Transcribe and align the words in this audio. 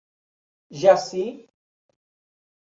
Jaci 0.79 1.25